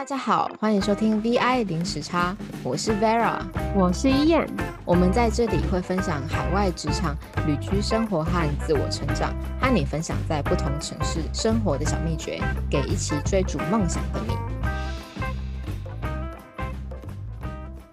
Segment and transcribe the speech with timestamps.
[0.00, 2.34] 大家好，欢迎收听 VI 零时差，
[2.64, 3.38] 我是 Vera，
[3.76, 4.48] 我是伊燕。
[4.86, 7.14] 我们在这里会分享海外职场、
[7.46, 12.40] 旅居生活和自我成长，和你分享在不同城市生活的小秘诀，
[12.70, 14.32] 给一起追逐梦想的你。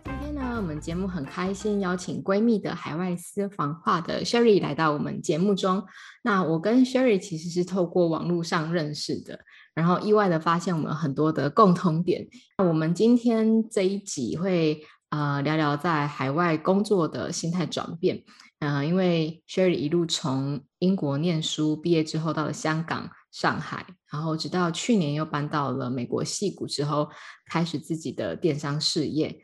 [0.05, 5.84] 今天呢，我们节目很开心邀请闺蜜的海外私房话的 Sherry 来到我们节目中。
[6.21, 9.42] 那我跟 Sherry 其实是透过网络上认识的。
[9.78, 12.28] 然后意外的发现我们很多的共同点。
[12.58, 14.82] 那我们今天这一集会
[15.12, 18.24] 呃聊聊在海外工作的心态转变。
[18.60, 27.08] 嗯，因为 Sherry 一路从英国念书毕业之后到了香港、上海，然后直到去年又搬到了美国戏谷之后，
[27.46, 29.39] 开始自己的电商事业。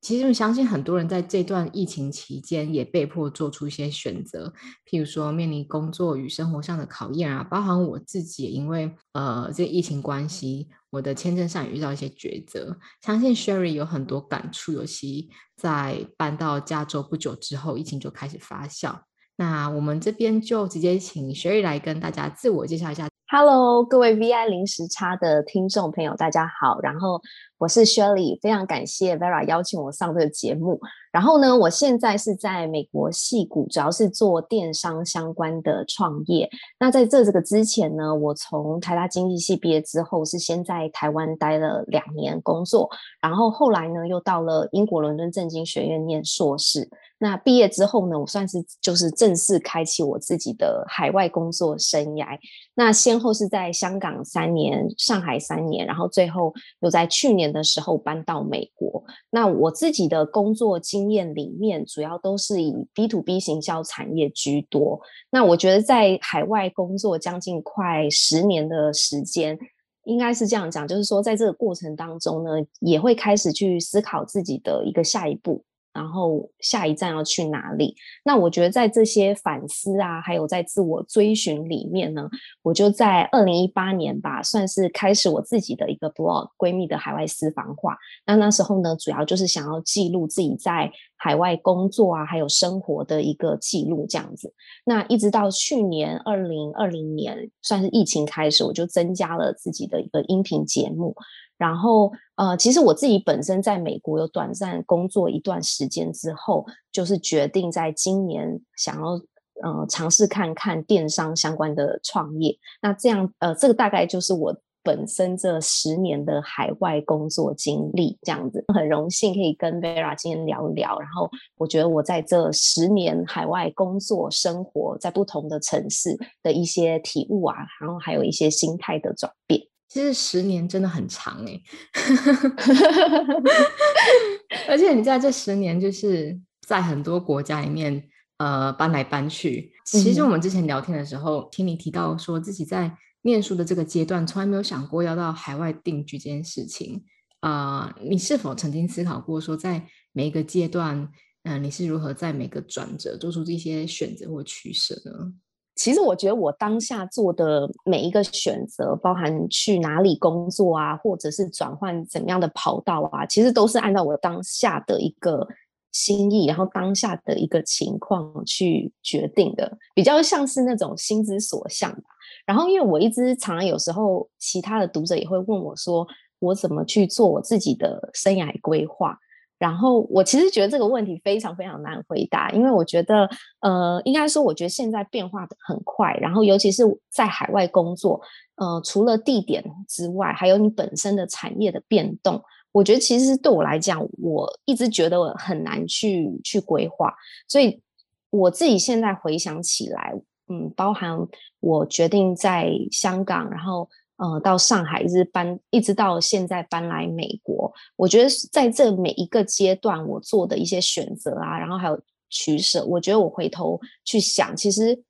[0.00, 4.52] 其实我相信很多人在这段疫情期间也被迫做出一些选择，
[4.88, 12.78] 譬如说面临工作与生活上的考验啊，包含我自己，因为呃这疫情关系，我的签证上也遇到一些抉择。
[13.02, 19.00] 相信 Sherry 有很多感触，尤其在搬到加州不久之后，疫情就开始发酵。
[19.36, 23.08] 那我们这边就直接请 Sherry 来跟大家自我介绍一下。
[23.30, 26.80] Hello，各位 VI 零时差的听众朋友，大家好。
[26.80, 27.20] 然后
[27.58, 30.80] 我是 Shirley，非常感谢 Vera 邀请我上这个节目。
[31.10, 36.48] 然后呢，我现在是在美国戏谷，主要是做电商相关的创业。
[36.78, 42.88] 那在这这个之前呢，我从台大经济系毕业之后，是先在台湾待了两年工作，
[43.20, 46.88] 然后后来呢，又到了英国伦敦政经学院念硕士。
[47.20, 52.38] 那毕业之后呢，我算是就是正式开启我自己的海外工作生涯。
[52.76, 59.02] 那先后是在香港三年、上海三年，然后最后又在去年的时候搬到美国。
[59.30, 65.00] 那我自己的工作经验里面，主要都是以 B to B 行销产业居多。
[65.30, 69.58] 那我觉得在海外工作将近快十年的时间，
[70.04, 75.64] 应该是这样讲，就是说在这个过程当中呢，也会开始去思考自己的一个下一步。
[75.98, 77.92] 然后下一站要去哪里？
[78.24, 82.30] 那我觉得在这些反思啊，还有在自我追寻里面呢，
[82.62, 87.98] 我就在二零一八年吧，算是开始我自己的一个 blog，闺蜜的海外私房话。
[88.24, 94.54] 那那时候呢，主要就是想要记录自己在海外工作啊，还有生活的一个记录这样子。
[94.84, 101.16] 那一直到去年二零二零年，算是疫情开始，我就增加了自己的一个音频节目。
[101.58, 109.20] 然后，呃，其实我自己本身在美国有短暂工作一段时间之后，就是决定在今年想要，
[109.62, 112.56] 呃，尝试看看电商相关的创业。
[112.80, 120.96] 那这样，呃，这个大概就是我本身这十年的海外工作经历，这样子很荣幸可以跟 Vera 今天聊一聊。
[121.00, 129.60] 然后，我觉得我在这十年海外工作生活在不同的城市的一些体悟啊，然后还有一些心态的转变。
[129.88, 131.60] 其实十年真的很长哎
[134.68, 139.72] 而且你在这十年就是在很多国家里面呃搬来搬去。
[139.84, 147.02] 其实我们之前聊天的时候，听你提到说自己在念书的这个阶段，从来没有想过要到海外定居这件事情
[147.40, 147.96] 啊。
[148.02, 151.10] 你是否曾经思考过说，在每一个阶段，
[151.44, 155.32] 嗯，你是如何在每个转折做出这些选择或取舍呢？
[155.78, 165.46] 其实我觉得我当下做的每一个选择，包含去哪里工作啊，或者是转换怎么样的跑道啊，其实都是按照我当下的一个
[165.92, 172.02] 心意，然后当下的一个情况去决定的，比较像是那种心之所向吧。
[172.44, 176.04] 然后，因为我一直常常有时候，其他的读者也会问我说，
[176.40, 179.16] 我怎么去做我自己的生涯规划。
[179.58, 183.28] 然后我其实觉得这个问题非常非常难回答，因为我觉得，
[183.60, 188.20] 呃，应该说，我觉得现在变化的很快，然后尤其是在海外工作，
[188.54, 197.12] 呃，除了地点之外，还有你本身的产业的变动，我觉得其实对我来讲，我一直觉得很难去去规划，
[197.48, 197.82] 所以
[198.30, 200.14] 我自己现在回想起来，
[200.48, 201.18] 嗯，包含
[201.58, 203.88] 我决定在香港，然后。
[204.18, 207.72] 呃，到上海一直搬，一直到现在搬来美国。
[207.94, 211.96] 我觉得在这每一个阶段，我做的一些选择啊，然后还有
[212.28, 215.00] 取舍，我觉得我回头去想，其实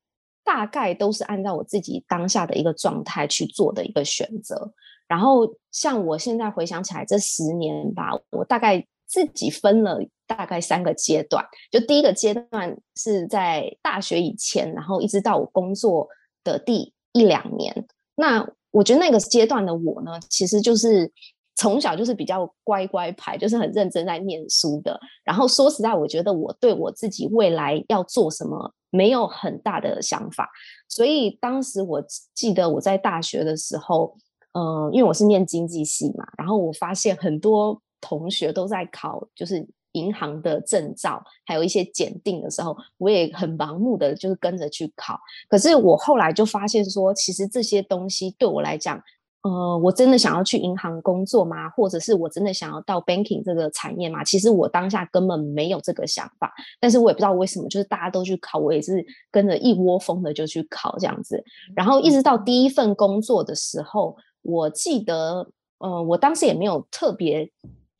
[0.44, 4.70] 大概都是按照我自己当下的一个状态去做的一个选择。
[5.06, 11.42] 然后像我现在回想起来，这十年吧，我大概自己分了大概三个阶段。
[11.70, 16.06] 就第一个阶段是在大学以前，然后一直到我工作
[16.44, 18.46] 的第一两年，那。
[18.70, 21.10] 我觉得那个阶段的我呢，其实就是
[21.56, 24.98] 从小就是比较乖乖牌，就是很认真在念书的。
[25.24, 30.48] 然后说实在，我觉得我对我自己未来要做什么没有很大的想法。
[30.88, 32.02] 所以当时我
[32.34, 34.16] 记得我在大学的时候，
[34.52, 45.18] 呃，因为我是念经济系嘛，然后我发现很多同学都在考，就是银行的证照，还有一些检定的时候，我也很盲目的就是跟着去考。
[45.48, 49.02] 可是我后来就发现说，其实这些东西对我来讲。
[49.42, 51.70] 呃，我真的想要去银行工作吗？
[51.70, 54.22] 或者是我真的想要到 banking 这个产业吗？
[54.24, 61.42] 其实我当下根本没有这个想法，但是我也不知道为什么，就是大家都去考，我也是跟着一窝蜂的就去考这样子。
[61.74, 65.48] 然后一直到第一份工作的时候，我记得，
[65.78, 67.48] 呃，我当时也没有特别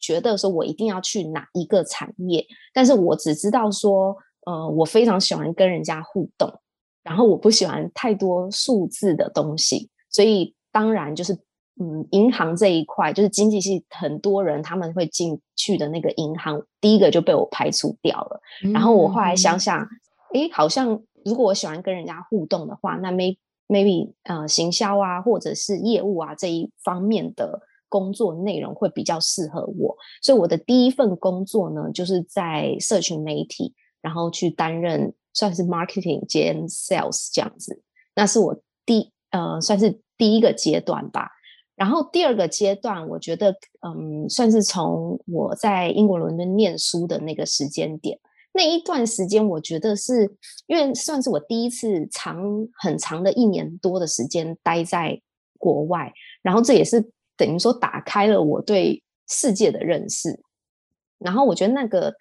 [0.00, 4.16] 觉得说我一定要去哪一个产业，但是我只知道说，
[4.46, 6.52] 呃，我非常喜欢跟人家互动，
[7.02, 10.54] 然后我不喜欢太多数字的东西，所以。
[10.70, 11.32] 当然，就是
[11.80, 18.40] 嗯，银行这一块，就是经济系很多人他们会进去的那个银行，第一个就被我排除掉了。
[18.72, 19.80] 然后我后来想想，
[20.34, 29.96] 哎，好像如果我喜欢跟人家互动的话，那 maybe maybe 呃，行销啊，或者是业务啊这一方面的工作内容会比较适合我。
[30.23, 37.82] 所以我的第一份工作呢，就是在社群媒体，然后去担任算是 marketing 兼 sales 这样子。
[38.14, 40.00] 那是我第呃，算是。
[40.19, 41.31] 第一个阶段吧，
[41.76, 43.55] 然后第二个阶段，我觉得，
[43.87, 48.19] 嗯，算是从我在英国伦敦念书的那个时间点，
[48.52, 50.37] 那一段时间，我觉得是
[50.67, 52.43] 因为算是我第一次长
[52.81, 55.23] 很长的一年多的时间待在
[55.56, 56.12] 国外，
[56.43, 60.38] 然后这也是等于说打开了我对世界的认识，
[61.19, 62.14] 然后我觉得那个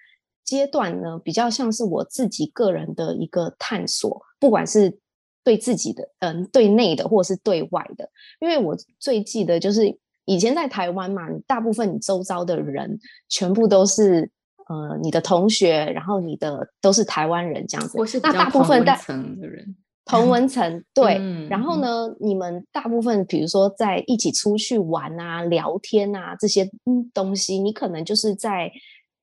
[0.45, 4.97] 阶段呢，比较像是我自己个人的一个探索，不管是。
[5.43, 8.09] 对自己的，嗯，对内的或者是对外的，
[8.41, 12.99] 因为我最记得就是以前在台湾嘛，大部分你周遭的人
[13.29, 14.29] 全部都是，
[14.67, 19.73] 呃，你的同学，然后你的都是台湾人这样子，那大部分层的人，
[20.07, 21.19] 同文层对，
[21.49, 26.69] 然后呢，你们大部分比如说在一起出去玩啊、聊天啊这些
[27.13, 28.71] 东西，你可能就是在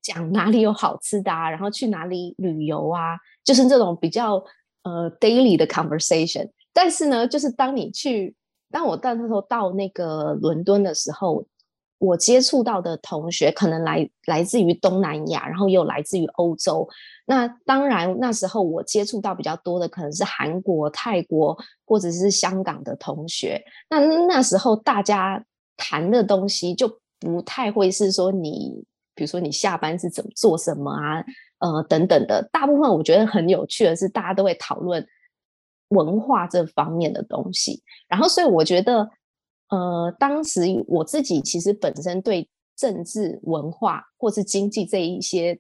[0.03, 4.45] 讲哪里有好吃的啊，然后去哪里旅游啊，就是这种比较。
[4.87, 8.35] 呃，daily 的 conversation，但是呢，就是当你去，
[8.71, 11.43] 当我到那时候到那个伦敦的时候，
[12.05, 16.87] 我接触到的同学可能来来自于东南亚，然后又来自于欧洲。
[17.27, 21.57] 那当然，那时候我接触到比较多的可能是韩国、泰国
[21.87, 23.63] 或者是香港的同学。
[23.89, 25.43] 那那时候大家
[25.77, 26.87] 谈的东西就
[27.19, 28.85] 不太会是说你，
[29.15, 31.25] 比如说你下班是怎么做什么啊？
[31.61, 35.07] 呃，等等的，大部分我觉得很有趣的是，大家都会讨论
[35.89, 37.83] 文化这方面的东西。
[38.07, 39.09] 然后，所以我觉得，
[39.69, 45.59] 呃，当时我自己其实本身对政治、文化或是经济这一些，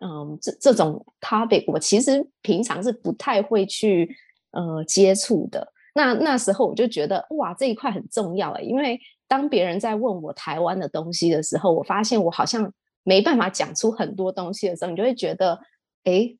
[0.00, 4.14] 嗯，这这种 topic，我其实平常是不太会去
[4.52, 5.72] 呃接触的。
[5.94, 12.72] 那那时候我就觉得，哇，这一块很重要哎，因为当别人在问我台湾的东西的时候，我发现我好像。
[13.02, 15.58] 没办法讲出很多东西的时候，你就会觉得，
[16.04, 16.30] 哎，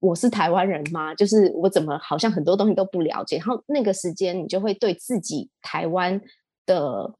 [0.00, 1.14] 我是台湾人吗？
[1.14, 3.38] 就是我怎么好像很多东西都不了解。
[3.38, 6.20] 然后那个时间，你就会对自己台湾
[6.70, 7.12] 的，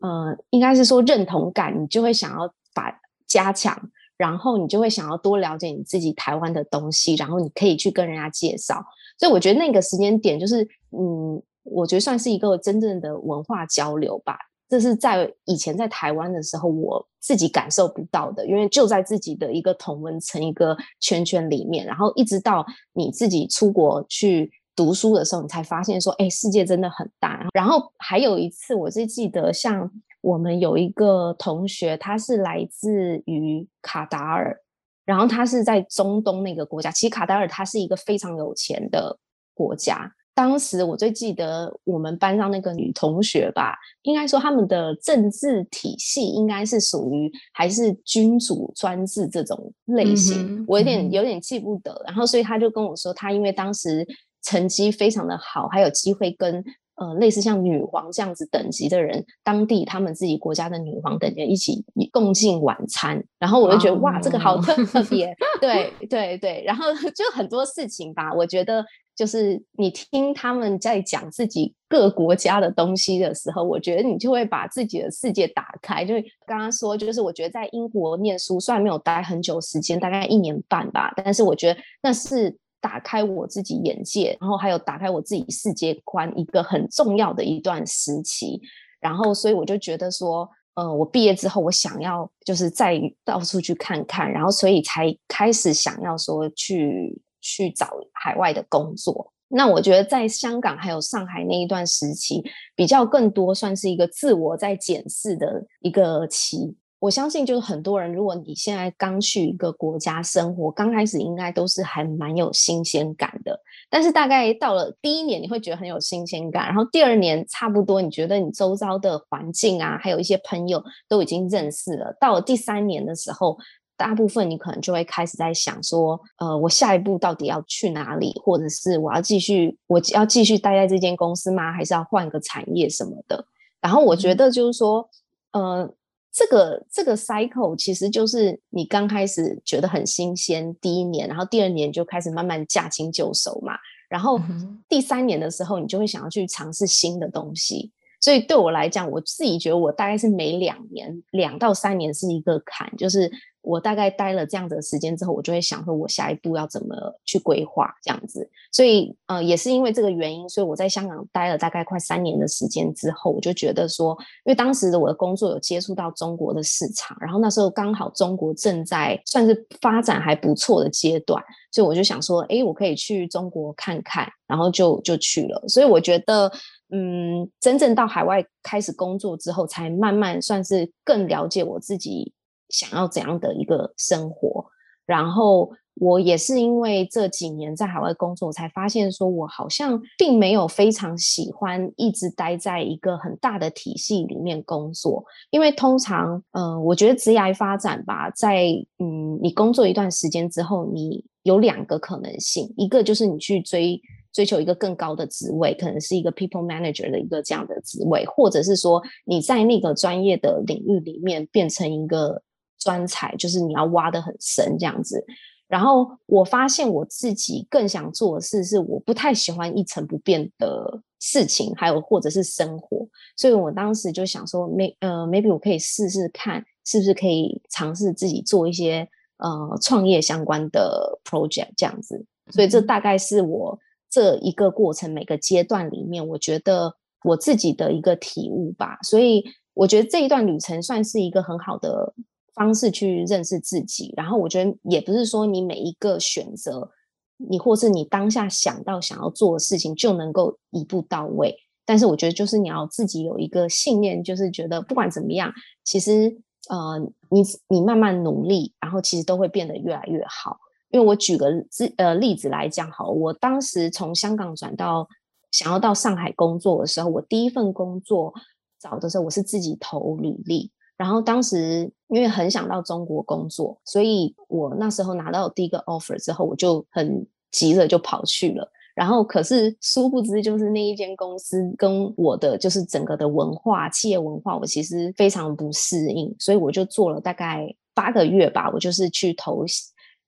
[0.00, 2.92] 呃，应该是说认同感，你就会想要把
[3.26, 3.74] 加强，
[4.18, 8.84] 然后你就会想要多了解你自己台湾的东西，然后你可以去跟人家介绍。
[9.18, 14.36] 所以我觉得那个时间点，就是嗯，我觉得算是一个真正的文化交流吧。
[14.68, 27.46] 这是在以前在台湾的时候，我自己感受不到的，因为就在自己的一个同文层一个圈圈里面，然后一直到你自己出国去读书的时候，你才发现说，哎，世界真的很大。
[27.52, 34.60] 然后还有一次，我是记得，像我们有一个同学，他是来自于卡达尔，
[35.04, 36.90] 然后他是在中东那个国家。
[36.90, 39.18] 其实卡达尔它是一个非常有钱的
[39.54, 40.12] 国家。
[40.32, 52.00] 当时我最记得我们班上那个女同学吧，应该说他们的政治体系应该是属于还是君主专制这种类型，我有点有点记不得。
[52.06, 54.06] 然后所以他就跟我说，他因为当时
[54.42, 56.64] 成绩非常的好，还有机会跟
[56.96, 63.22] 呃类似像女皇这样子等级的人，当地他们自己国家的女皇等级一起共进晚餐。
[63.38, 66.62] 然后我就觉得哇，这个好特别，对对对。
[66.66, 68.84] 然后 就很多事情吧，我觉得。
[69.16, 76.02] 就是你听他们在讲自己各国家的东西的时候，我觉得你就会把自己的世界打开。
[76.06, 88.60] 就是刚刚说，就是我觉得在英国念书，虽然没有待很久时间，大概一年半吧，但是我觉得那是打开我自己眼界，然后还有打开我自己世界观一个很重要的一段时期。
[89.00, 97.20] 然后，所以我就觉得说，呃，我毕业之后，我想要就是再到处去看看，然后所以才开始想要说去。
[97.42, 102.44] 去找海外的工作，那我觉得在香港还有上海那一段时期，
[102.76, 106.76] 比较更多算是一个自我在检视的一个期。
[107.00, 113.58] 我相信，就是很多人，如果你现在刚去一个国家生活，刚开始应该都是还蛮有新鲜感的。
[113.88, 122.14] 但是大概到了第一年，你会觉得很有新鲜感，然后第二年差不多，你觉得你周遭的环境啊，还有一些朋友都已经认识了。
[122.20, 123.56] 到了第三年的时候，
[123.96, 131.72] 大部分你可能就会开始在想说，呃，我下一步到底要去哪里，或者是我要继续，我要继续待在这间公司吗？
[131.72, 133.42] 还是要换个产业什么的？
[133.80, 135.08] 然后我觉得就是说，
[135.52, 135.90] 呃。
[136.32, 143.74] 这个这个 cycle 其实就是你刚开始觉得很新鲜，第一年，然后第二年就开始慢慢驾轻就熟嘛，
[144.08, 144.40] 然后
[144.88, 147.90] 第三年的时候，你就会想要去尝试新的东西。
[148.20, 153.30] 所以对我来讲，我自己觉得我大概是每两年两到三年是一个坎，就是。
[153.62, 158.48] 我大概待了这样子的时间之后，我就会想说，我下一步要怎么去规划这样子。
[158.72, 175.62] 所以，呃，也是因为这个原因，所以我在香港待了大概快三年的时间之后，我就觉得说，因为当时的我的工作有接触到中国的市场，然后那时候刚好中国正在算是发展还不错的阶段，所以我就想说，哎，我可以去中国看看，然后就就去了。
[175.68, 176.50] 所以我觉得，
[176.92, 182.32] 嗯，真正到海外开始工作之后，才慢慢算是更了解我自己。
[182.70, 184.64] 想要怎样的一个生活？
[185.06, 195.24] 然后我也是因为这几年在海外工作，才发现说我好像并没有非常喜欢一直待在一个很大的体系里面工作。
[195.50, 204.00] 因为通常，嗯，我觉得职业发展吧，在嗯，你工作一段时间之后，你有两个可能性，一个就是你去追
[204.32, 212.40] 追求一个更高的职位，可能是一个 people manager 的一个这样的职位，或者是说你在那个专业的领域里面变成一个。
[212.80, 215.24] 专才就是你要挖的很深这样子，
[215.68, 223.06] 然后我发现我自己更想做的事是，我不太喜欢一成不变的事情，还有或者是生活，
[223.36, 229.06] 所以我当时就想说，may 呃 maybe 我可以试试看，是不是可以尝试自己做一些
[229.36, 239.44] 呃创业相关的 project 这样子，所以这大概是我这一个过程每个阶段里面，我觉得我自己的一个体悟吧，所以
[239.74, 242.14] 我觉得这一段旅程算是一个很好的。
[242.54, 246.90] 方式去认识自己，然后我觉得也不是说你每一个选择，
[247.36, 251.56] 你或是你当下想到想要做的事情就能够一步到位。
[251.84, 255.52] 但是我觉得就是你要自己有一个信念，就是觉得不管怎么样，
[255.82, 256.98] 其实呃，
[257.30, 260.56] 你你慢慢努力，然后其实都会变得越来越好。
[260.90, 261.66] 因为我举个例
[261.96, 265.08] 呃例子来讲，好，我当时从香港转到
[265.50, 268.32] 想要到上海工作的时候，我第一份工作
[268.78, 270.70] 找的时候，我是自己投履历。
[271.00, 278.70] 然后当时因为很想到中国工作，所以我那时候拿到第一个 offer 之后，我就很急着就跑去了。
[278.94, 289.64] 然后可是殊不知，就是那一间公司跟我的就是整个的文化、企业文化，我其实非常不适应，所以我就做了大概八个月吧，我就是去投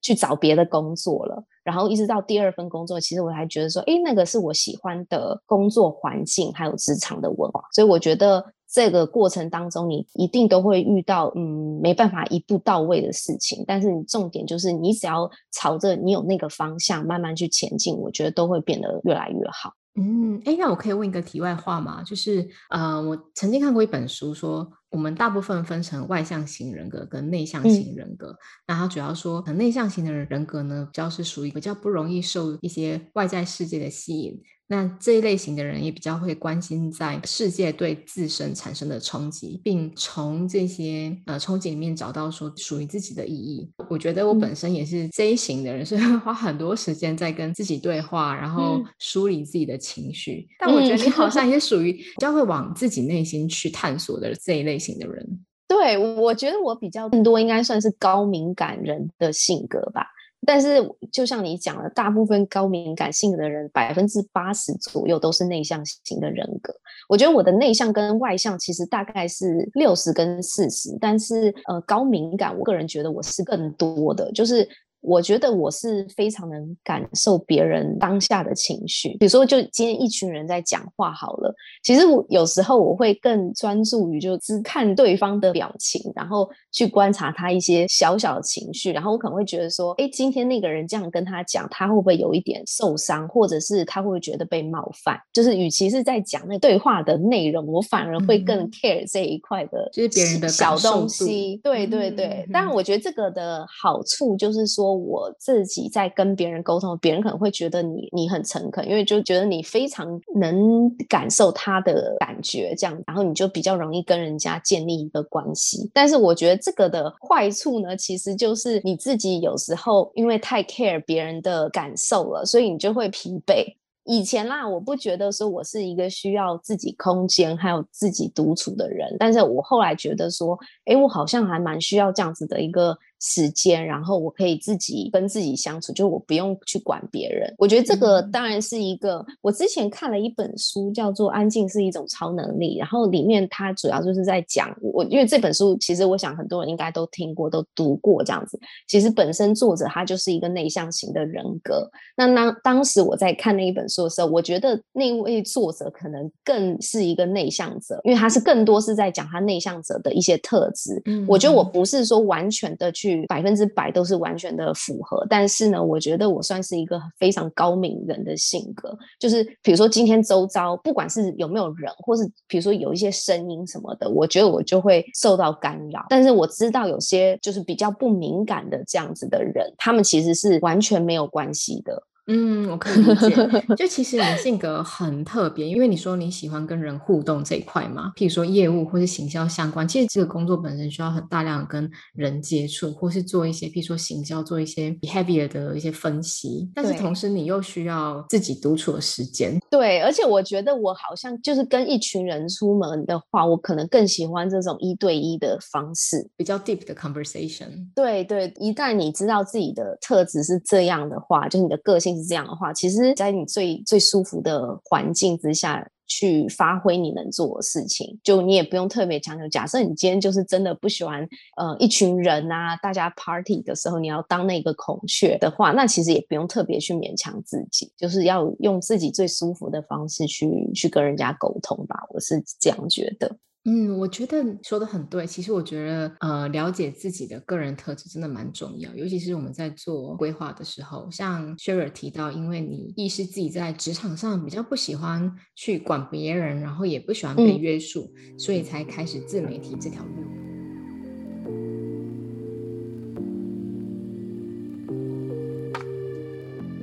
[0.00, 1.44] 去找别的工作了。
[1.62, 8.42] 然后一直到第二份工作，其实我还觉得说，哎，那个是我喜欢的工作环境，还有职场的文化，所以我觉得。
[8.72, 19.74] 这个过程当中，你一定都会遇到嗯没办法一步到位的事情，但是你重点就是你只要朝着你有那个方向慢慢去前进，我觉得都会变得越来越好。
[19.94, 22.02] 嗯，哎，那我可以问一个题外话吗？
[22.02, 28.34] 就是呃，我曾经看过一本书，说我们大部分分成外向型人格跟内向型人格，
[28.66, 34.40] 那它主要说内向型的人格呢，比较是属于比较不容易受一些外在世界的吸引。
[34.72, 43.70] 那这一类型的人也比较会关心在世界对自身产生的冲击，并从这些呃冲击里面找到说属于自己的意义。
[43.90, 50.48] 我觉得我本身也是这一型的人，所以花很多时间在跟自己对话，然后梳理自己的情绪。
[50.58, 55.44] 但我觉得你好 像也属于比较会往自己内心去探索的这一类型的人。
[55.68, 60.06] 对，我觉得我比较更多应该算是高敏感人的性格吧。
[60.46, 60.78] 但是，
[61.10, 66.74] 就像你讲的，大部分高敏感性的人，百分之八十左右都是内向型的人格。
[67.08, 74.68] 我觉得我的内向跟外向其实大概是六十跟四十，但是呃，高敏感，我个人觉得我是更多的，就是。
[75.02, 95.18] 我觉得我是非常能感受别人当下的情绪，比如说，就今天一群人在讲话好了，其实我有时候我会更专注于就只看对方的表情，然后去观察他一些小小的情绪，然后我可能会觉得说，哎，今天那个人这样跟他讲，他会不会有一点受伤，或者是他会不会觉得被冒犯？
[95.32, 101.56] 就是与其是在讲那对话的内容，我反而会更 care 这一块的，就是别人的小东西。
[101.56, 104.91] 对对对，当然我觉得这个的好处就是说。
[104.94, 115.90] 我自己在跟别人沟通，别人可能会觉得你你很诚恳，因为就觉得你非常能感受他的感觉，这样，然后你就比较容易跟人家建立一个关系。
[115.92, 123.64] 但是我觉得这个的坏处呢，其实就是你自己有时候因为太 care 别人的感受了，所以你就会疲惫。
[124.04, 132.98] 以前啦，我不觉得说我是一个需要自己空间还有自己独处的人，但是我后来觉得说，哎，我好像还蛮需要这样子的一个。
[133.24, 137.54] 时间，然后我可以自己跟自己相处，就我不用去管别人。
[137.56, 148.58] 我觉得这个当然是一个，我之前看了一本书，叫做《安静是一种超能力》，然后里面它主要就是在讲我，因为这本书其实我想很多人应该都听过、都读过这样子。
[148.88, 151.88] 其实本身作者他就是一个内向型的人格。
[152.16, 161.00] 那当当时我在看那一本书的时候，我觉得那位作者可能更是一个内向者，因为他是更多是在讲他内向者的一些特质。
[161.04, 163.11] 嗯，我觉得我不是说完全的去。
[163.28, 176.06] 百分之百都是完全的符合，但是呢，我觉得我算是一个非常高敏人的性格，就是比如说今天周遭不管是有没有人，或是比如说有一些声音什么的，我觉得我就会受到干扰。
[176.08, 182.02] 但是我知道有些就是比较不敏感的这样子的人，他们其实是完全没有关系的。
[182.34, 183.36] 嗯，我可以理解。
[183.76, 196.70] 就其实你性格很特别，因为你说你喜欢跟人互动这一块嘛，譬如说业务或是行销相关，其实这个工作本身需要很大量跟人接触，或是做一些譬如说行销做一些 behavior 的一些分析。
[196.74, 199.60] 但是同时你又需要自己独处的时间。
[199.70, 207.68] 对，而且我觉得我好像就是跟一群人出门的话，我可能更喜欢这种一对一的方式，比较 deep 的 conversation。
[207.94, 212.21] 对对，一旦你知道自己的特质是这样的话，就是你的个性。
[212.22, 219.48] 这样的话，其实，在你最最舒服的环境之下去发挥你能做的事情，就你也不用特别强求。
[219.48, 221.26] 假设你今天就是真的不喜欢，
[221.56, 231.96] 呃，一群人啊，大家 party 的时候，你要当那个孔雀的话，那其实也不用特别去勉强自己，就是要用自己最舒服的方式去去跟人家沟通吧。
[232.10, 233.36] 我是这样觉得。
[233.64, 235.24] 嗯，我觉得说的很对。
[235.24, 241.08] 其实我觉得，呃，了解自己的个人特质真的蛮重要，尤其是我们在做规划的时候。
[241.12, 250.10] 像 Sherry 提到，因为你意识自己在职场上比较不喜欢去管别人，然后也不喜欢被约束，所以才开始自媒体这条路。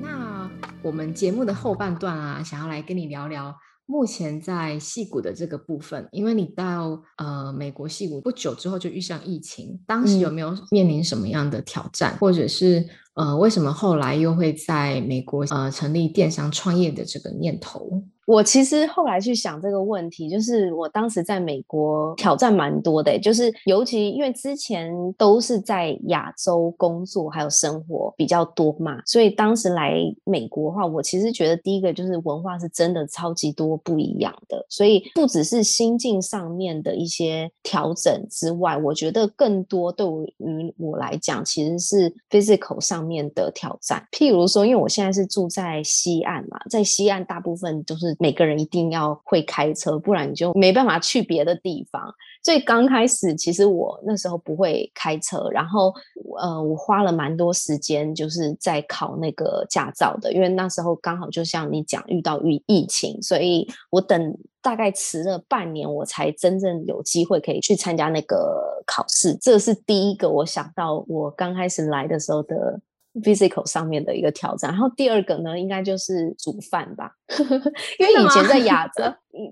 [0.02, 0.50] 那
[0.82, 3.54] 我们节目的后半段啊，想要来跟你聊聊。
[3.92, 18.04] 目前在戏骨的这个部分，因为你到呃美国戏骨不久之后就遇上疫情，当时有没有面临什么样的挑战，或者是呃为什么后来又会在美国呃成立电商创业的这个念头？
[18.30, 40.06] 我其实后来去想这个问题，就是我当时在美国挑战蛮多的，就是尤其因为之前都是在亚洲工作还有生活比较多嘛，所以当时来美国的话，我其实觉得第一个就是文化是真的超级多不一样的，所以不只是心境上面的一些调整之外，我觉得更多对
[40.38, 44.08] 于我来讲其实是 physical 上面的挑战。
[44.12, 48.16] 譬如说，因为我现在是住在西岸嘛，在西岸大部分都是。
[48.20, 52.14] 每个人一定要会开车，不然你就没办法去别的地方。
[52.44, 55.94] 所以刚开始，其实我那时候不会开车，然后
[56.40, 60.32] 呃，我花了蛮多时间，就是在考那个驾照的。
[60.32, 69.34] 因为那时候刚好就像你讲，遇到疫疫情，所以我等大概迟了半年，我才真正有机会可以去参加那个考试。
[69.36, 72.82] 这是第一个我想到我刚开始来的时候的。
[73.24, 77.12] physical 上面的一个挑战，然后第二个呢，应该就是煮饭吧，
[78.00, 79.04] 因为以前在亚 洲，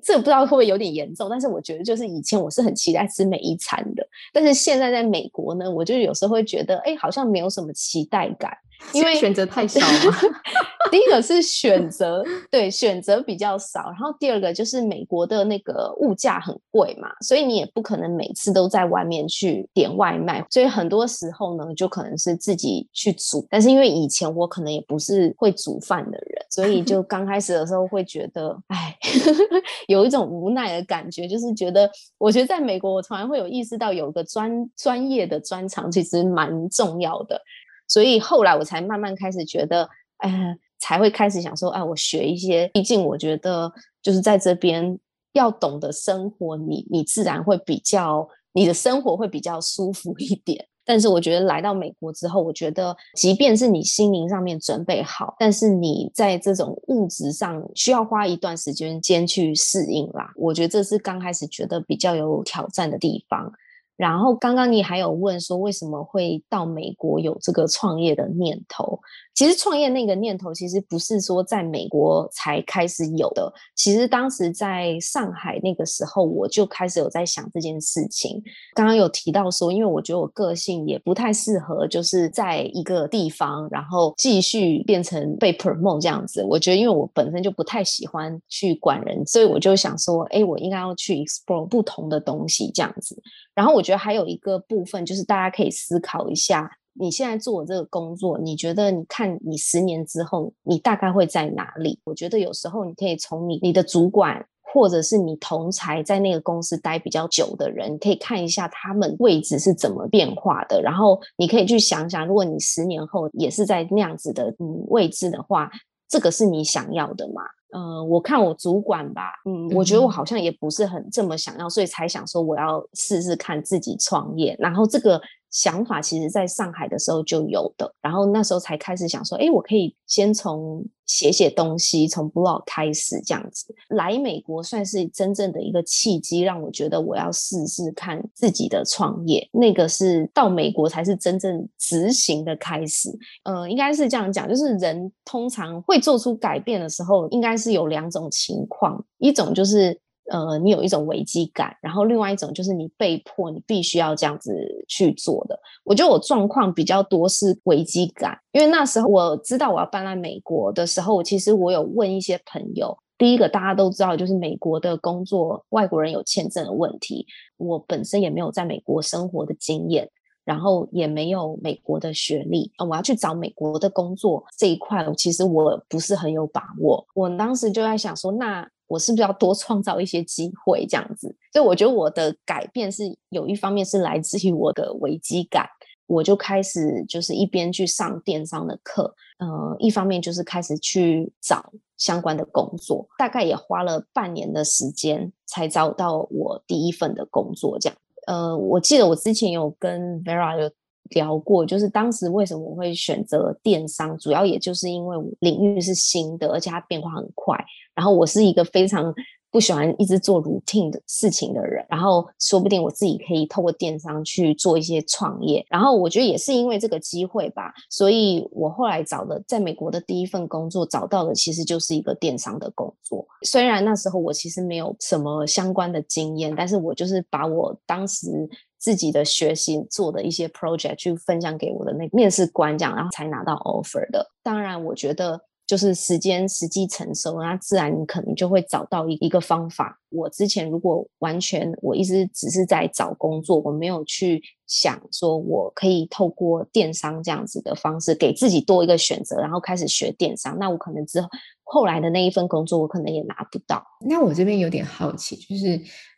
[0.03, 8.51] 这不知道会不会有点严重，但是我觉得就是以前我是很期待吃每一餐的，但是现在在美国呢，我就有时候会觉得，哎，好像没有什么期待感。
[8.93, 10.13] 因为选择太少了。
[10.91, 13.89] 第一个是选择，对选择比较少。
[13.89, 20.45] 然后第二个就是美国的那个物价很贵嘛，所以你也不可能每次都在外面去点外卖。
[20.51, 23.45] 所以很多时候呢，就可能是自己去煮。
[23.49, 28.97] 但是因为以前我可能也不是会煮饭的人，所以就刚开始的时候会觉得，哎，
[29.87, 37.39] 有一种无奈的感觉，就是觉得，我觉得在美国，我从来会有意识到有个专专业的专长其实蛮重要的。
[37.87, 42.67] 所以后来我才慢慢开始觉得，哎，才会开始想说，哎，我学一些。
[42.73, 44.97] 毕竟我觉得，就是在这边
[45.33, 50.66] 要懂得生活，你你自然会比较，你的生活会比较舒服一点。
[50.87, 60.31] 但是我觉得来到美国之后，我觉得即便是你心灵上面准备好，但是你在这种物质上需要花一段时间间去适应啦。
[60.37, 63.51] 我觉得这是刚开始觉得比较有挑战的地方。
[63.97, 68.99] 然后刚刚你还有问说为什么会到美国有这个创业的念头？
[69.33, 78.41] 其实创业那个念头其实不是说在美国才开始有的，其实当时在上海那个时候我就开始有在想这件事情。
[78.73, 86.43] 刚刚有提到说，因为我觉得我个性也不太适合就是在一个地方，然后继续变成被 promote 这样子。
[86.43, 93.15] 我觉得因为我本身就不太喜欢去管人，所以我就想说，哎，我应该要去 explore 不同的东西这样子。
[93.53, 101.97] 然后我觉得还有一个部分，就是大家可以思考一下，你现在做这个工作，你觉得你看你十年之后，你大概会在哪里？
[102.03, 110.81] 我觉得有时候你可以从你你的主管，或者是你同才在那个公司待比较久的人，你可以看一下他们位置是怎么变化的。
[110.81, 115.71] 然后你可以去想想，如果你十年后也是在那样子的嗯位置的话，
[116.09, 117.41] 这个是你想要的吗？
[117.75, 125.21] 嗯，我看我主管吧，嗯，我觉得我好像也不是很这么想要，所以才想说我要试试看自己创业，然后这个。
[125.49, 133.73] 想法其实在上海的时候就有的，然后那时候才开始想说，哎，我可以先从写写东西，从 blog 开始这样子。
[133.89, 139.47] 来美国算是真正的一个契机，让我觉得我要试试看自己的创业。
[139.53, 143.09] 那个是到美国才是真正执行的开始。
[143.43, 149.99] 呃，应该是这样讲，就是人通常会做出改变的时候，应该是有两种情况，一种就是。
[150.29, 154.53] 呃，你有一种危机感，然后另外一种就是你被迫，你必须要这样子
[154.87, 155.57] 去做的。
[155.85, 162.97] 我觉得我状况比较多是危机感，因为那时候我知道我要搬来美国的时候，其实我有问一些朋友。
[163.17, 167.25] 第一个大家都知道，就是美国的工作，外国人有签证的问题。
[167.55, 170.07] 我本身也没有在美国生活的经验，
[170.43, 177.03] 然后也没有美国的学历啊，我要去找美国的工作这一块，其实我不是很有把握。
[177.15, 178.69] 我当时就在想说，那。
[178.87, 181.35] 我是不是要多创造一些机会这样子？
[181.53, 185.67] 所以我觉得我的改变是有一方面是来自于我的危机感，
[186.07, 197.77] 我就开始就是一边去上电商的课，呃，一方面就是开始去找相关的工作，大概也花了半年的时间才找到我第一份的工作。
[197.79, 197.97] 这样，
[198.27, 200.71] 呃，我记得我之前有跟 Vera 有
[201.11, 207.57] 聊过，就是当时为什么我会选择电商，主要也就是因为领域是新的，而且它变化很快。
[207.93, 209.13] 然后我是一个非常
[209.49, 215.65] 不喜欢一直做 routine 的事情的人，然后说不定我自己可以透过电商去做一些创业。
[215.67, 223.25] 然后我觉得也是因为这个机会吧，所以我后来找的在美国的第一份工作找到的其实就是一个电商的工作。
[223.43, 234.31] 虽然那时候我其实没有什么相关的经验，但是我就是把我当时自己的学习做的一些 project 去分享给我的那面试官，这样然后才拿到 offer 的。
[234.43, 235.41] 当然，我觉得。
[235.67, 239.99] 就是时间时机成熟，那自然你可能就会找到一一个方法。
[240.07, 251.27] 我之前如果完全我一直只是在找工作，我没有去想说我可以透过电商这样子的方式给自己多一个选择，然后开始学电商，那我可能之后
[251.65, 253.83] 后来的那一份工作我可能也拿不到。
[254.07, 255.77] 那我这边有点好奇，就是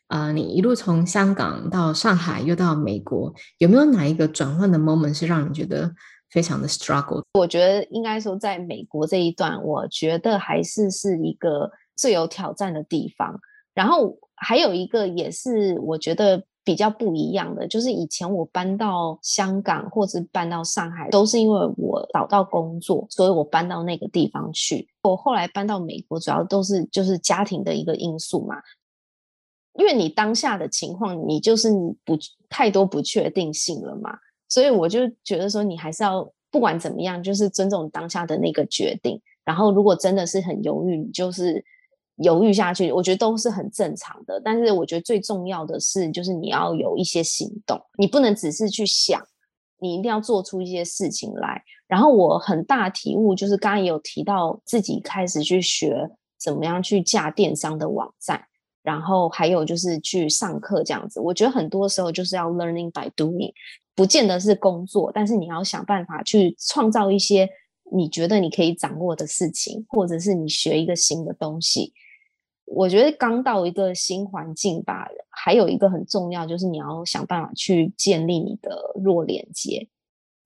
[0.10, 5.92] 啊，你一路从香港到上海又到美国，有没有哪一个转换的 moment 是让你觉得？
[6.32, 13.40] 非常的 struggle，我觉得应该说，在美国这一段，我觉得还是是一个最有挑战的地方。
[13.74, 24.88] 然后还有一个也是我觉得比较不一样的，就是以前我搬到香港或者搬到上海，都是因为我找到工作，所以我搬到那个地方去。
[25.02, 28.58] 我后来搬到美国，主要都是就是家庭的一个因素嘛，
[29.80, 31.72] 因为你当下的情况，你就是
[32.04, 32.18] 不
[32.50, 34.12] 太多不确定性了嘛。
[34.50, 39.22] 所以我就觉得说，你还是要不管怎么样，就是尊重当下的那个决定。
[39.46, 41.64] 然后，如果真的是很犹豫，你就是
[42.18, 44.42] 犹豫下去，我觉得都是很正常的。
[44.44, 49.20] 但是，我觉得最重要的是，就是你要有一些行动，你不能只是去想，
[49.80, 51.64] 你一定要做出一些事情来。
[51.88, 58.44] 然后，我很大体悟就是，刚刚也有提到自己开始去学怎么样去架电商的网站，
[58.82, 61.20] 然后还有就是去上课这样子。
[61.20, 63.52] 我觉得很多时候就是要 learning by doing。
[63.96, 67.50] 不见得是工作，但是你要想办法去创造一些
[67.92, 71.92] 你觉得你可以掌握的事情，或者是你学一个新的东西。
[72.64, 79.90] 我觉得刚到一个新环境吧，还有一个很重要就是你要想办法去建立你的弱连接。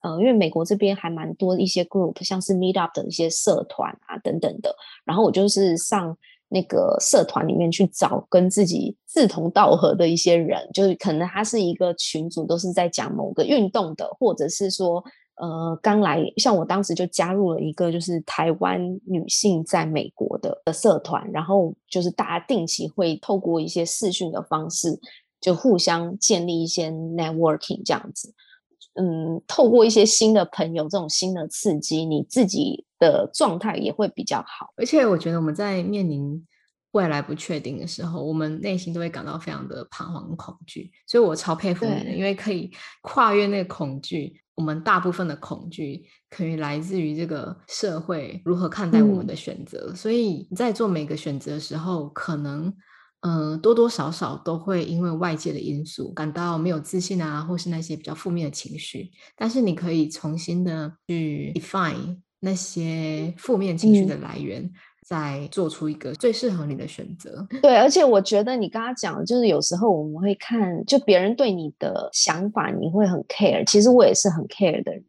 [0.01, 4.75] 嗯，因为美国这边还蛮多一些 group，像是 Meetup 的一些社团啊等等的。
[5.05, 6.17] 然后我就是上。
[6.53, 15.03] 那个社团里面去找跟自己志同道合的一些人，就是可能他是一个群组，都是在讲某个运动的，或者是说，
[15.35, 24.99] 呃，刚来，像我当时就加入了一个就是台湾女性在美国的的社团，然后就是大家定期会透过一些视讯的方式。
[25.43, 28.33] 就互相建立一些 networking 这样子。
[28.93, 34.73] 嗯，透过一些新的朋友，这种新的刺激，你自己的状态也会比较好。
[34.77, 36.45] 而且我觉得我们在面临
[36.91, 40.89] 未来不确定的时候，我们内心都会感到非常的彷徨、恐惧。
[41.05, 44.41] 所以我超佩服你的，因为可以跨越那个恐惧。
[44.55, 49.93] 我们大部分的恐惧可以来自于这个社会如何看待我们的选择。
[49.95, 52.73] 所以你在做每个选择的时候，可能。
[53.25, 59.09] 嗯，多多少少都会因为外界的因素感到没有自信啊，或是那些比较负面的情绪。
[59.37, 64.69] 但是你可以重新的去 define 那些负面情绪的来源，
[65.07, 67.47] 再做出一个最适合你的选择。
[67.61, 73.63] 对，而且我觉得你刚刚讲，就是有时候我们会看，就别人对你的想法，你会很 care。
[73.65, 75.03] 其实我也是很 care 的人。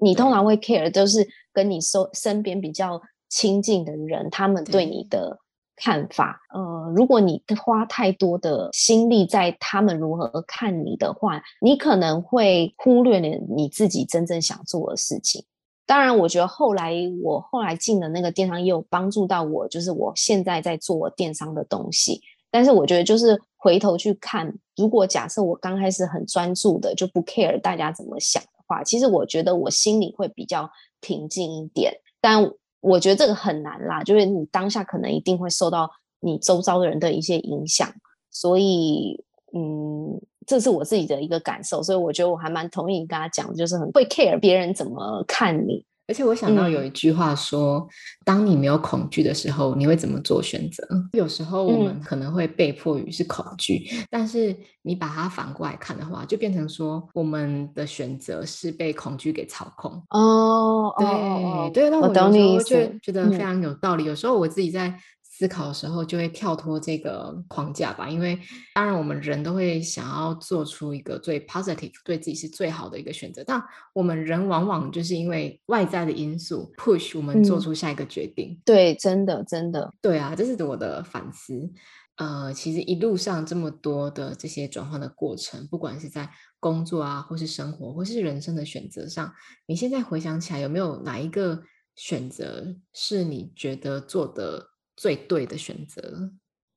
[0.00, 5.38] 你通常会 care 就是跟你身身边比较亲近的人，他们对你的。
[5.74, 15.44] 看法，呃，如果你花太多的心力在他们如何看你的话，你可能会忽略了你自己真正想做的事情。
[15.84, 22.20] 当然，我觉得后来我后来进的那个电商也有帮助到我，就是我现在在做电商的东西。
[22.50, 31.92] 但是我觉得，就是回头去看，如果假设我刚开始很专注的就不 care 大家怎么想的话，其实我觉得我心里会比较平静一点。
[32.20, 35.90] 但我觉得这个很难啦，就是你当下可能一定会受到
[36.20, 37.92] 你周遭的人的一些影响，
[38.30, 45.84] 所以，嗯，这是我自己的一个感受，所以我觉得我还蛮同意你跟他讲，就是很会 care 别人怎么看你。
[46.08, 47.86] 而且我想到有一句话说，
[48.24, 50.86] 当你没有恐惧的时候，你会怎么做选择？
[51.12, 59.92] 有时候我们可能会被迫于是恐惧，但是你把它反过来看的话，就变成说我们的选择是被恐惧给操控。
[60.10, 64.04] 哦，对对，那我懂你意思，觉得非常有道理。
[64.04, 64.94] 有时候我自己在。
[65.42, 68.38] 思考的时候就会跳脱这个框架吧，因为
[68.74, 73.60] 当然我们人都会想要做出一个最 positive 对自己是最好的一个选择，但
[73.92, 78.56] 我们人往往就是因为外在的因素 push 我们做出下一个决定。
[78.64, 81.68] 对，真的真的，对啊，这是我的反思。
[82.14, 89.34] 呃，其实一路上这么多的这些转换的过程，不管是在工作啊，或是生活，或是人生的选择上，
[89.66, 91.60] 你现在回想起来，有没有哪一个
[91.96, 94.68] 选择是你觉得做的？
[94.96, 96.30] 最对的选择。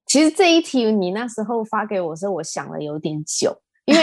[0.05, 4.01] 其实这一题你那时候发给我的时候，我想了有点久，因为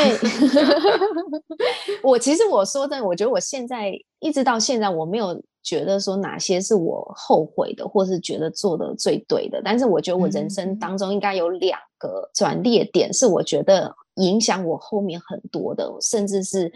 [2.03, 9.63] 我其实我说真的，我觉得我现在一直到现在，我没有觉得说哪些是我后悔的，或是觉得做的最对的。
[9.65, 16.73] 但是我觉得我人生当中应该有两个转捩点，是我觉得影响我后面很多的，甚至是。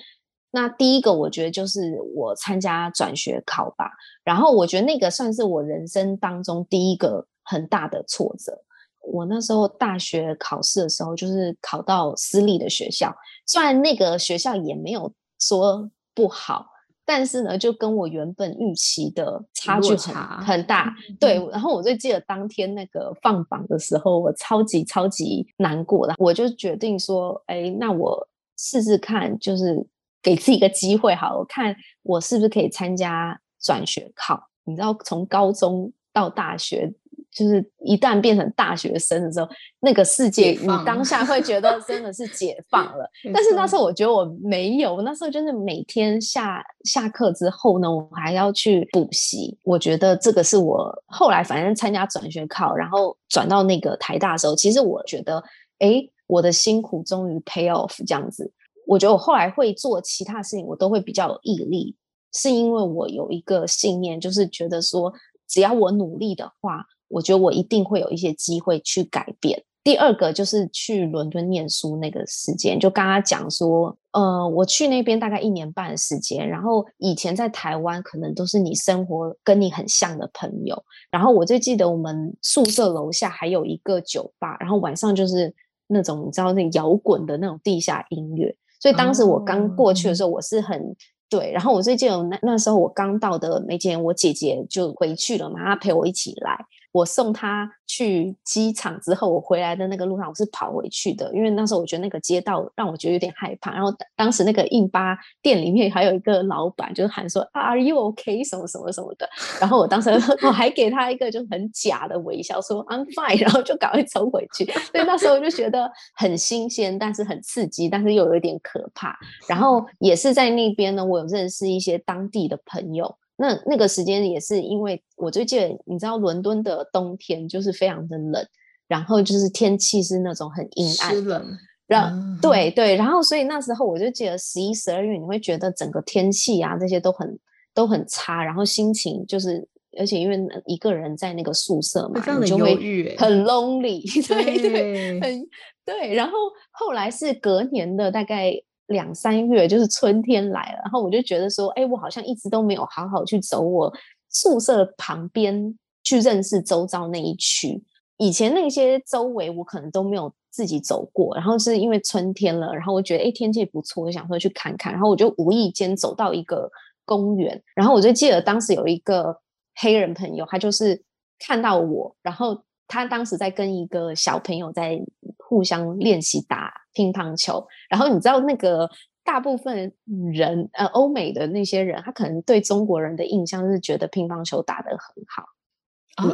[0.57, 3.90] 那第一个，我觉得就是我参加转学考吧，
[4.25, 8.59] 然后我觉得那个算是我人生当中第一个很大的挫折。
[9.03, 13.14] 我那时候大学考试的时候，就是考到私立的学校，
[13.45, 16.64] 虽然那个学校也没有说不好，
[17.05, 20.90] 但是呢，就跟我原本预期的差距很很大。
[21.21, 29.87] 对，然后我就记得当天那个放榜的时候，我超级超级难过的，我就决定说，哎，那我试试看，就是。
[30.27, 34.49] 给自己一个机会，好，我看我是不是可以参加转学考。
[34.65, 36.93] 你知道，从高中到大学，
[37.31, 43.09] 就是一旦变成大学生的时候，那个世界你当下会觉得真的是解 放了。
[43.33, 49.57] 但是那时候我觉得我没有，那时候就是每天下下课之后呢，我还要去补习。
[49.62, 55.41] 我觉得这个是我后来反正参加转学考，然后转到那个台大的时候，其实我觉得，
[55.79, 58.53] 哎，我的辛苦终于 pay off 这样子。
[58.87, 61.94] 我觉得我后来会做其他事情，我都会比较有毅力，
[62.33, 65.12] 是因为我有一个信念，就是觉得说，
[65.49, 69.62] 只要我努力的话，我觉得我一定会有一些机会去改变。
[69.83, 85.55] 第二个就是去伦敦念书那个时间，就刚刚讲说，呃，我去那边大概一年半的时间，然后以前在台湾可能都是你生活跟你很像的朋友，然后我就记得我们宿舍楼下还有一个酒吧，然后晚上就是
[85.87, 88.57] 那种你知道那摇滚的那种地下音乐。
[88.87, 90.81] 所以当时我刚过去的时候，我是很
[91.29, 91.51] 对。
[91.51, 96.57] 然后我最近有那那时候我刚到的那天，我姐姐就回去了嘛，她陪我一起来。
[96.96, 103.70] 我送他去机场之后，我回来的那个路上，我是跑回去的，因为那时候我觉得那个街道让我觉得有点害怕。
[103.72, 109.28] 然后当时那个印巴店里面还有一个老板，就是喊说 “Are you OK？” 什么什么什么的。
[109.61, 110.09] 然后我当时
[110.42, 114.64] 我还给他一个就很假的微笑，说 “I'm fine”，然后就赶快冲回去。
[114.64, 119.14] 所以那时候我就觉得很新鲜，但是很刺激，但是又有一点可怕。
[119.46, 123.18] 然后也是在那边呢，我有认识一些当地的朋友。
[123.37, 128.46] 那那个时间也是因为我最近你知道伦敦的冬天就是非常的冷，
[128.88, 137.38] 然后就是天气是那种很阴暗，冷，然对对，然后所以那时候我就记得十一、十二月，你会觉得整个天气啊这些都很
[137.75, 139.68] 都很差，然后心情就是，
[139.99, 142.75] 而且因为一个人在那个宿舍嘛，你就会
[143.18, 145.49] 很 lonely， 对对，很
[145.85, 146.14] 对。
[146.14, 146.33] 然后
[146.70, 148.53] 后来是隔年的大概
[148.88, 153.92] 两三月，就是春天来了，然后我就觉得说，哎，我好像一直都没有好好去走我
[154.29, 157.83] 宿舍旁边去认识周遭那一区，
[158.16, 160.33] 以前那些周围我可能都没有。
[160.49, 166.66] 自己走过，然后是因为春天了，然后我觉得哎天气不错，我想说去看看，然后我就无意间走到一个
[167.05, 169.38] 公园，然后我就记得当时有一个
[169.75, 171.05] 黑人朋友，他就是
[171.38, 175.01] 看到我，然后他当时在跟一个小朋友在
[175.38, 178.88] 互相练习打乒乓球，然后你知道那个
[179.25, 179.92] 大部分
[180.33, 185.44] 人呃欧美的那些人，他可能对中国人的印象是觉得乒乓球打得很好。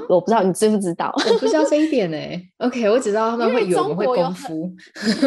[0.08, 2.16] 我不知道你知不知道，我不知道这一点呢。
[2.58, 4.72] OK，我只知道他们会有会功夫，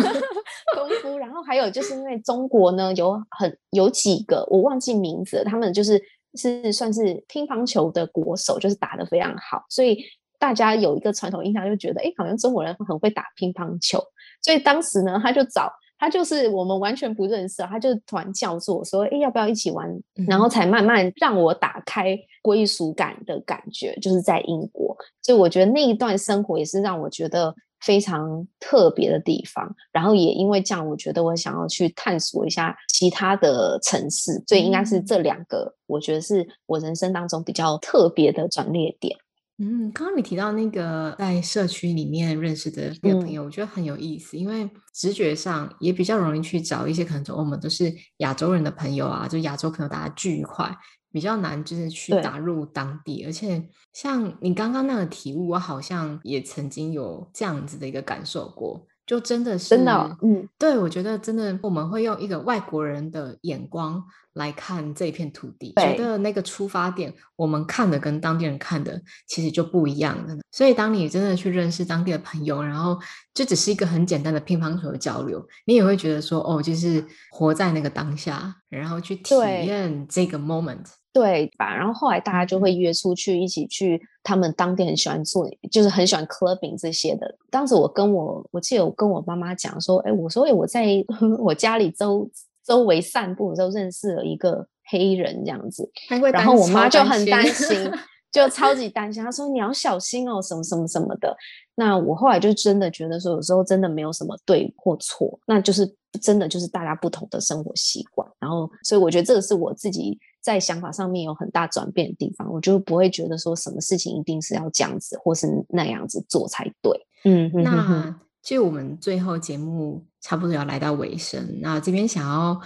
[0.74, 1.18] 功夫。
[1.18, 6.02] 然后还有就是因为中国呢有很有几个我忘记名字，他们就是
[6.36, 10.02] 是算是乒乓球的国手，就是打得非常好，所以
[10.40, 14.02] 大家有一个传统印象就觉得，哎，好像中国人很会打乒乓球。
[14.42, 15.72] 所以当时呢，他就找。
[15.98, 19.90] 他就是我们完全不认识，他就突然叫住我说：“哎，要不要一起玩？”
[20.28, 24.94] 然后才慢慢让我打开归属感的感觉，就是在英国。
[25.22, 29.74] 所以我觉得那一段生活也是让我觉得非常特别的地方。
[29.94, 34.34] 然后也因为这样，我觉得我想要去探索一下其他的城市。
[34.48, 39.18] 所以应该是这两个，我觉得是我人生当中比较特别的转捩点。
[39.58, 50.70] 嗯，刚刚你提到那个在社区里面认识的那个朋友，我觉得很有意思，因为直觉上也比较容易去找一些可能我们都是亚洲人的朋友啊，就亚洲朋友大家聚一块，
[51.10, 53.24] 比较难就是去打入当地。
[53.24, 58.86] 而且像你刚刚那个体悟，我好像也曾经有这样子的一个感受过。
[59.06, 70.36] 就真的是真的，嗯，对，我觉得真的，我们会用一个外国人的眼光来看这一片土地，觉得那个出发点，我们看的跟当地人看的其实就不一样的。
[70.52, 73.00] 所以，当你真的去认识当地的朋友，然后
[73.34, 80.86] 这只是一个很简单的乒乓球的交流，你也会觉得说，哦，就是活在那个当下，然后去体验这个 moment。
[81.16, 81.74] 对吧？
[81.74, 87.38] 然后后来大家就会约出去一起去，他们当地很喜欢做，就是很喜欢 clubbing 这些的。
[87.50, 90.86] 当时我跟我，我记得我跟我妈妈讲说，哎，我说，哎，我在
[91.40, 92.30] 我家里周
[92.66, 95.90] 周围散步的时候认识了一个黑人这样子，
[96.34, 97.90] 然后我妈就很担心，
[98.30, 101.34] 就超级担心，她说你要小心哦，什么什么什么的。
[101.76, 105.90] 那我后来就真的觉得说，有时候真的没有什么对或错，那就是
[106.22, 108.30] 真的就是大家不同的生活习惯。
[108.38, 110.20] 然后，所以我觉得这个是我自己。
[110.46, 117.08] 在想法上面有很大转变的地方，我就不会觉得说什么事情一定是要这样子或是那样子做才对。
[117.24, 122.62] 嗯，那就我们最后节目差不多要来到尾声，那这边想要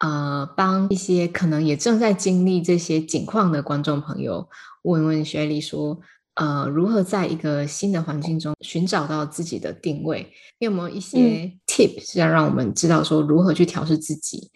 [0.00, 4.46] 呃帮一些可能也正在经历这些境况的观众朋友
[4.82, 5.98] 问问雪莉说，
[6.34, 10.30] 呃，如何在一个新的环境中寻找到自己的定位？
[10.58, 14.50] 有没有一些 tip 是要让我们知道说如何去调试自己？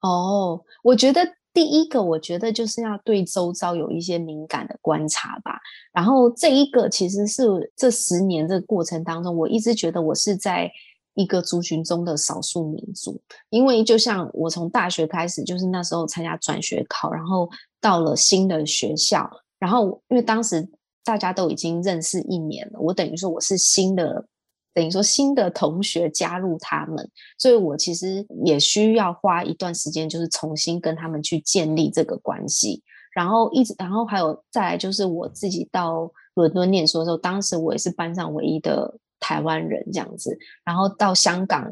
[0.00, 1.20] 哦，我觉得。
[1.52, 5.58] 第一个，我觉得就是要对周遭有一些敏感的观察吧。
[5.92, 7.42] 然后这一个其实是
[7.76, 10.70] 这十年这个过程当中，我一直觉得我是在
[11.14, 13.20] 一个族群中的少数民族。
[13.50, 17.48] 因为就像我从大学开始，就是那时候参加转学考，然后
[17.80, 20.66] 到了新的学校，然后因为当时
[21.04, 24.26] 大家都已经认识一年了，我等于说我是新的。
[24.74, 32.82] 等于说新的同学加入他们，所以我其实也需要花一段时间，就是重新跟他们去建立这个关系。
[33.14, 40.38] 然后一直，然后还有再来就是我自己到伦敦念书的时候，当时我也是班上唯一的台湾人这样子。
[40.64, 41.70] 然后到香港，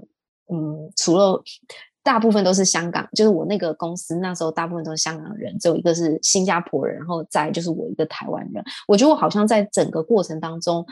[0.52, 1.42] 嗯，除了
[2.02, 8.62] 大部分都是香港，就是我那个公司那时候大部分都是香港人，只有一个是新加坡人，然后再就是我一个台湾人。
[8.86, 10.84] 我觉得我好像在整个过程当中。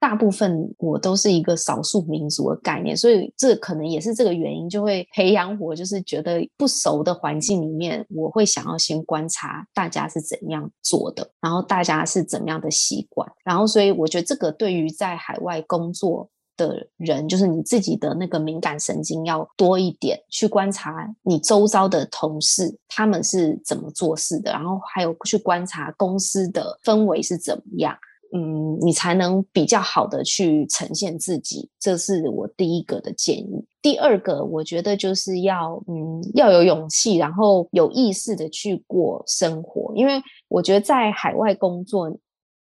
[0.00, 27.96] 大部分我都是一个少数民族的概念，所以这可能也是这个原因，就会培养我，就是觉得不熟的环境里面，我会想要先观察大家是怎样做的，然后大家是怎么样的习惯，然后所以我觉得这个对于在海外工作的人，就是你自己的那个敏感神经要多一点，去观察你周遭的同事他们是怎么做事的，然后还有去观察公司的氛围是怎么样。
[28.32, 33.64] 嗯，你才能比较好的去呈现自己，这是我第一个的建议。
[33.80, 42.10] 第二个，我觉得就是要嗯要有勇气，然后有意识的去过生活，因为我觉得在海外工作，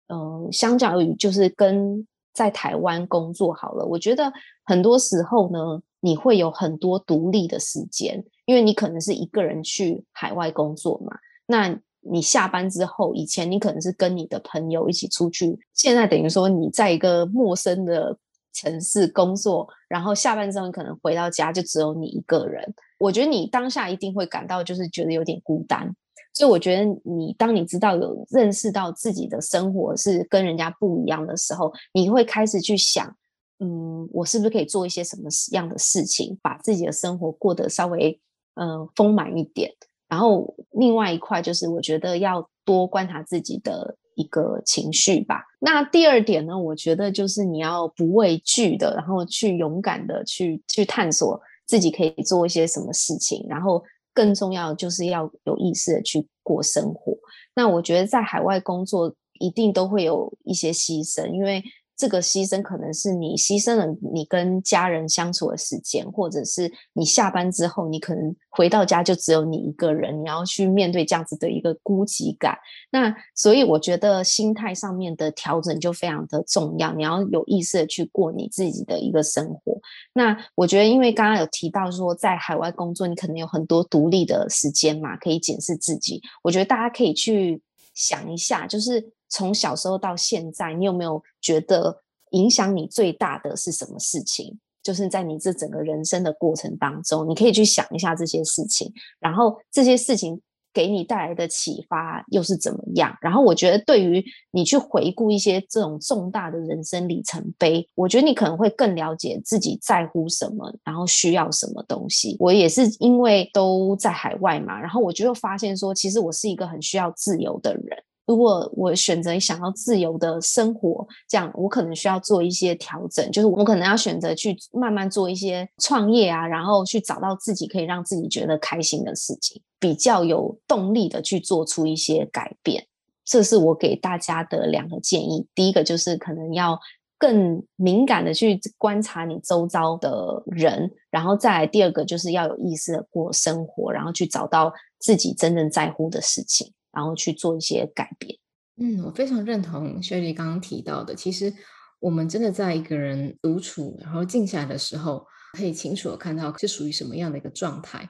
[0.07, 4.31] 嗯，相较于就是跟在台湾工作好了，我觉得
[4.65, 11.15] 很多时候呢，你会有很多独立的时间，因为你可能是一个人去海外工作嘛。
[11.47, 11.79] 那
[12.09, 18.17] 你下班之后，以前你可能是跟你的朋友一起出去，现在等于说你在一个陌生的
[18.53, 22.73] 城市工作，然后下班之后可能回到家就只有你一个人。
[22.97, 25.93] 我觉得你当下一定会感到就是觉得有点孤单。
[26.33, 33.15] 所以我觉得，你当你知道有认识到自己的生活是跟人家不一样的时候，你会开始去想，
[33.59, 38.19] 嗯，我是不是可以做一些什么样的事情，把自己的生活过得稍微
[38.55, 39.71] 嗯丰满一点。
[40.15, 45.43] 然后另外一块就是，我觉得要多观察自己的一个情绪吧。
[45.59, 53.83] 那第二点呢，我觉得就是你要不畏惧的，然后去勇敢的去去探索自己可以做一些什么事情，然后。
[54.15, 57.13] 更重要就是要有意识的去过生活。
[57.53, 61.61] 那我觉得在海外工作一定都会有一些牺牲，因为。
[61.97, 72.57] 这个牺牲可能是你牺牲了你跟家人相处的时间，或者是你下班之后，你可能回到家就只有你一个人，你要去面对这样子的一个孤寂感。
[72.91, 79.79] 那所以我觉得心态上面的调整就非常的重要，你要有意识的去过你自己的一个生活。
[80.13, 86.21] 那我觉得，因为刚刚有提到说在海外工作，你可能有很多独立的时间嘛，可以检视自己。
[86.43, 87.61] 我觉得大家可以去
[87.93, 89.13] 想一下，就是。
[89.29, 92.01] 从小时候到现在，你有没有觉得
[92.31, 94.57] 影响你最大的是什么事情？
[94.83, 100.39] 就是在你这整个人生的过程当中，你可以去想一下这些事情，然后这些事情
[100.71, 103.17] 给你带来的启发又是怎么样？
[103.19, 112.37] 然后我觉得，对于你去回顾一些这种重大的人生里程碑，我觉得你可能会更了解自己在乎什么，然后需要什么东西。
[112.39, 118.03] 我也是因为都在海外嘛，然后我就发现说，其实我是一个很需要自由的人。
[118.25, 132.87] 如果我选择想要自由的生活，这样我可能需要做一些调整，就是我可能要选择去慢慢做一些创业啊，然后去找到自己可以让自己觉得开心的事情，比较有动力的去做出一些改变。
[133.23, 135.47] 这是我给大家的两个建议。
[135.53, 136.79] 第一个就是可能要
[137.17, 146.71] 更敏感的去观察你周遭的人，然后再来第二个就是要有意识的过生活，然后去找到自己真正在乎的事情。
[146.95, 148.39] 然后去做一些改变。
[148.77, 151.13] 嗯，我非常认同薛莉刚刚提到的。
[151.13, 151.53] 其实，
[151.99, 155.25] 我们真的在一个人独处，然后静下来的时候，
[155.57, 158.09] 可以清楚的看到是属于什么样的一个状态。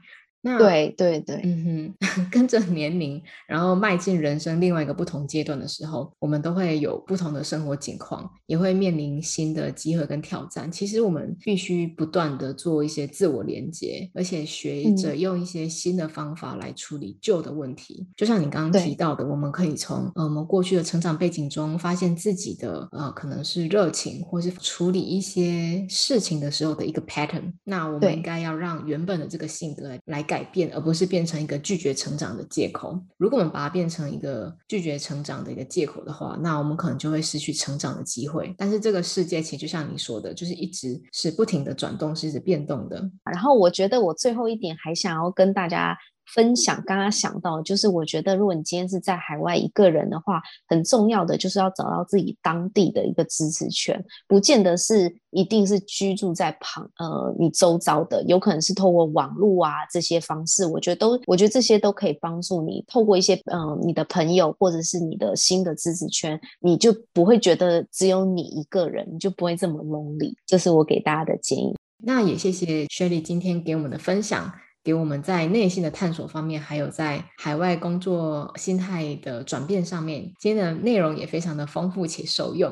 [0.58, 10.72] 对对对，嗯哼， 跟着年龄，然后迈进人生另外一个不同阶段的时候，我们都会有不同的生活境况，也会面临新的机会跟挑战。
[10.72, 18.06] 其实我们必须不断的做一些自我连接，而且学着用一些新的方法来处理旧的问题。
[18.16, 27.52] 就像你刚刚提到的，我们可以从呃我们过去的成长背景中，发现自己的呃可能是热情，或是处理一些事情的时候的一个 pattern。
[27.64, 30.35] 那我们应该要让原本的这个性格来改。
[30.36, 33.00] 改变，而不是变成一个拒绝成长的借口。
[33.16, 38.54] 如果我们把它变成一个拒绝成长的一个借口的话，那我们可能就会失去成长的机会。
[38.58, 43.10] 但是这个世界其实就像你说的，就是一直是不停的转动，是一直变动的。
[43.32, 45.98] 然后我觉得我最后一点还想要跟大家。
[46.34, 70.34] 分享刚刚想到，就是我觉得，如果你今天是在海外一个人的话，很重要的就是要找到自己当地的一个支持圈，不见得是一定是居住在旁呃你周遭的，有可能是透过网络啊这些方式，我觉得都我觉得这些都可以帮助你透过一些嗯你的朋友或者是你的新的支持圈，你就不会觉得只有你一个人，你就不会这么 lonely。
[70.46, 71.76] 这是我给大家的建议。
[72.04, 74.52] 那也谢谢 Shelly 今天给我们的分享。
[74.86, 82.72] 给我们在内心的探索方面，还有在海外工作心态的转变上面，今天的内容也非常的丰富且受用。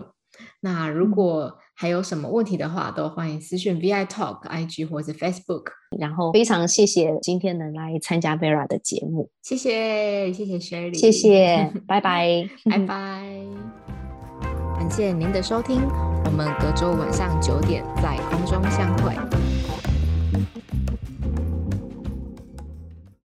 [0.61, 5.63] 那如果还有什么问题的话，都欢迎私讯 VI Talk IG 或者 Facebook。
[5.99, 13.39] 然后非常谢谢今天能来参加 Vera 的节目，谢谢谢谢 Sherry，谢谢， 拜拜拜拜。
[14.77, 15.81] 感谢您的收听，
[16.25, 19.32] 我们隔周晚上九点在空中相会。